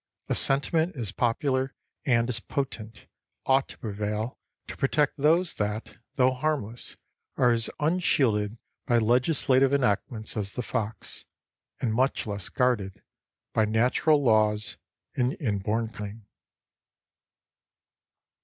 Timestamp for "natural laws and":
13.65-15.33